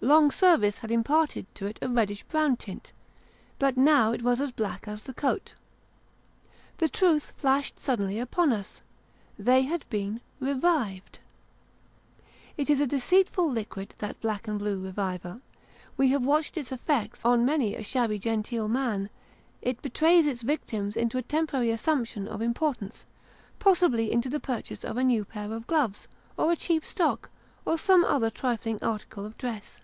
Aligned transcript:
Long 0.00 0.30
service 0.30 0.78
had 0.78 0.92
imparted 0.92 1.52
to 1.56 1.66
it 1.66 1.80
a 1.82 1.88
reddish 1.88 2.22
brown 2.22 2.56
tint; 2.56 2.92
but, 3.58 3.76
now, 3.76 4.12
it 4.12 4.22
was 4.22 4.40
as 4.40 4.52
black 4.52 4.86
as 4.86 5.02
the 5.04 5.12
coat. 5.12 5.54
The 6.76 6.88
truth 6.88 7.32
flashed 7.36 7.80
suddenly 7.80 8.20
upon 8.20 8.52
us 8.52 8.80
they 9.36 9.62
had 9.62 9.84
been" 9.90 10.20
revived." 10.40 11.18
It 12.56 12.70
is 12.70 12.80
a 12.80 12.86
deceitful 12.86 13.50
liquid 13.50 13.96
that 13.98 14.20
black 14.20 14.46
and 14.46 14.60
blue 14.60 14.78
reviver; 14.80 15.40
we 15.96 16.10
have 16.10 16.22
watched 16.22 16.56
its 16.56 16.70
effects 16.70 17.24
on 17.24 17.44
many 17.44 17.74
a 17.74 17.82
shabby 17.82 18.20
genteel 18.20 18.68
man. 18.68 19.10
It 19.62 19.82
betrays 19.82 20.28
its 20.28 20.42
victims 20.42 20.96
into 20.96 21.18
a 21.18 21.22
temporary 21.22 21.72
assumption 21.72 22.28
of 22.28 22.40
importance: 22.40 23.04
possibly 23.58 24.12
into 24.12 24.28
the 24.30 24.40
purchase 24.40 24.84
of 24.84 24.96
a 24.96 25.02
new 25.04 25.24
pair 25.24 25.52
of 25.52 25.66
gloves, 25.66 26.06
or 26.36 26.52
a 26.52 26.56
cheap 26.56 26.84
stock, 26.84 27.30
or 27.66 27.76
some 27.76 28.04
other 28.04 28.30
trifling 28.30 28.78
article 28.80 29.26
of 29.26 29.36
dress. 29.36 29.80